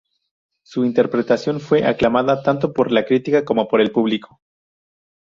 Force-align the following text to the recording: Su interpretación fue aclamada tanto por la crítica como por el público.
Su 0.63 0.83
interpretación 0.83 1.59
fue 1.59 1.85
aclamada 1.85 2.41
tanto 2.41 2.73
por 2.73 2.91
la 2.91 3.05
crítica 3.05 3.45
como 3.45 3.67
por 3.67 3.81
el 3.81 3.91
público. 3.91 4.41